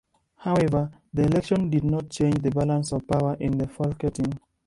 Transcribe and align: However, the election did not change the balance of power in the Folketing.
However, 0.37 0.89
the 1.13 1.25
election 1.25 1.69
did 1.69 1.83
not 1.83 2.09
change 2.09 2.39
the 2.41 2.49
balance 2.49 2.91
of 2.91 3.07
power 3.07 3.35
in 3.39 3.59
the 3.59 3.67
Folketing. 3.67 4.35